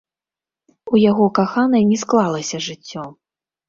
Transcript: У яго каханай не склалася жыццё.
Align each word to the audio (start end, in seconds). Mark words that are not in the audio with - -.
У 0.95 1.03
яго 1.11 1.29
каханай 1.41 1.87
не 1.93 1.97
склалася 2.07 2.67
жыццё. 2.73 3.09